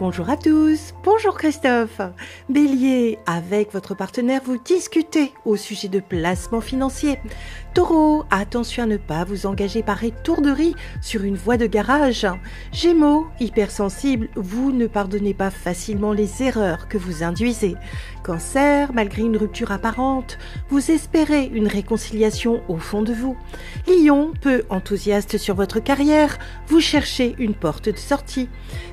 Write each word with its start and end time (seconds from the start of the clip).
Bonjour 0.00 0.30
à 0.30 0.36
tous, 0.36 0.94
bonjour 1.02 1.36
Christophe. 1.36 2.00
Bélier, 2.48 3.18
avec 3.26 3.72
votre 3.72 3.96
partenaire, 3.96 4.42
vous 4.44 4.56
discutez 4.56 5.32
au 5.44 5.56
sujet 5.56 5.88
de 5.88 5.98
placement 5.98 6.60
financier. 6.60 7.18
Taureau, 7.74 8.24
attention 8.30 8.84
à 8.84 8.86
ne 8.86 8.96
pas 8.96 9.24
vous 9.24 9.46
engager 9.46 9.82
par 9.82 10.04
étourderie 10.04 10.76
sur 11.02 11.24
une 11.24 11.34
voie 11.34 11.56
de 11.56 11.66
garage. 11.66 12.28
Gémeaux, 12.70 13.26
hypersensible, 13.40 14.28
vous 14.36 14.70
ne 14.70 14.86
pardonnez 14.86 15.34
pas 15.34 15.50
facilement 15.50 16.12
les 16.12 16.44
erreurs 16.44 16.86
que 16.86 16.98
vous 16.98 17.24
induisez. 17.24 17.74
Cancer, 18.22 18.92
malgré 18.92 19.22
une 19.22 19.36
rupture 19.36 19.72
apparente, 19.72 20.38
vous 20.68 20.92
espérez 20.92 21.50
une 21.52 21.66
réconciliation 21.66 22.62
au 22.68 22.76
fond 22.76 23.02
de 23.02 23.12
vous. 23.12 23.36
Lion, 23.88 24.32
peu 24.40 24.62
enthousiaste 24.70 25.38
sur 25.38 25.56
votre 25.56 25.80
carrière, 25.80 26.38
vous 26.68 26.80
cherchez 26.80 27.34
une 27.38 27.54
porte 27.54 27.88
de 27.88 27.98
sortie. 27.98 28.48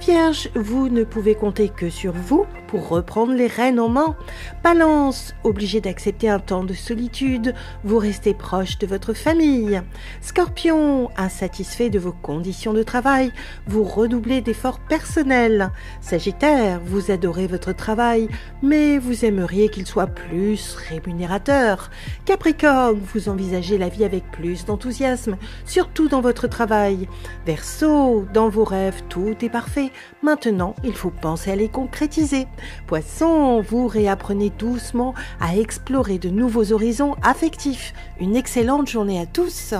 Vierge, 0.00 0.50
vous 0.54 0.89
ne 0.90 1.04
pouvez 1.04 1.34
compter 1.34 1.68
que 1.68 1.90
sur 1.90 2.12
vous 2.12 2.46
pour 2.66 2.88
reprendre 2.88 3.32
les 3.32 3.48
rênes 3.48 3.80
en 3.80 3.88
main. 3.88 4.16
Balance, 4.62 5.34
obligé 5.42 5.80
d'accepter 5.80 6.28
un 6.28 6.38
temps 6.38 6.62
de 6.62 6.72
solitude, 6.74 7.54
vous 7.82 7.98
restez 7.98 8.32
proche 8.32 8.78
de 8.78 8.86
votre 8.86 9.12
famille. 9.12 9.80
Scorpion, 10.20 11.10
insatisfait 11.16 11.90
de 11.90 11.98
vos 11.98 12.12
conditions 12.12 12.72
de 12.72 12.82
travail, 12.82 13.32
vous 13.66 13.82
redoublez 13.82 14.40
d'efforts 14.40 14.78
personnels. 14.78 15.70
Sagittaire, 16.00 16.80
vous 16.84 17.10
adorez 17.10 17.48
votre 17.48 17.72
travail, 17.72 18.28
mais 18.62 18.98
vous 18.98 19.24
aimeriez 19.24 19.68
qu'il 19.68 19.86
soit 19.86 20.06
plus 20.06 20.76
rémunérateur. 20.88 21.90
Capricorne, 22.24 23.00
vous 23.12 23.28
envisagez 23.28 23.78
la 23.78 23.88
vie 23.88 24.04
avec 24.04 24.30
plus 24.30 24.64
d'enthousiasme, 24.64 25.36
surtout 25.64 26.08
dans 26.08 26.20
votre 26.20 26.46
travail. 26.46 27.08
Verseau, 27.46 28.26
dans 28.32 28.48
vos 28.48 28.64
rêves, 28.64 29.02
tout 29.08 29.34
est 29.42 29.50
parfait. 29.50 29.90
Maintenant, 30.22 30.76
il 30.84 30.92
faut 30.92 31.10
penser 31.10 31.50
à 31.50 31.56
les 31.56 31.68
concrétiser. 31.68 32.46
Poisson, 32.86 33.60
vous 33.60 33.86
réapprenez 33.86 34.50
doucement 34.58 35.14
à 35.40 35.56
explorer 35.56 36.18
de 36.18 36.28
nouveaux 36.28 36.72
horizons 36.72 37.16
affectifs. 37.22 37.94
Une 38.20 38.36
excellente 38.36 38.88
journée 38.88 39.20
à 39.20 39.26
tous. 39.26 39.74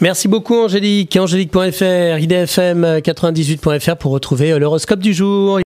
Merci 0.00 0.28
beaucoup 0.28 0.54
Angélique. 0.54 1.16
Angélique.fr, 1.16 2.18
idfm98.fr 2.20 3.96
pour 3.96 4.12
retrouver 4.12 4.56
l'horoscope 4.56 5.00
du 5.00 5.12
jour. 5.12 5.56